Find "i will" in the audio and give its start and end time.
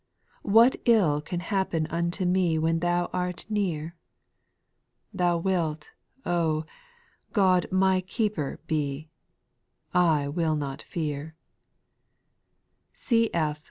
9.93-10.55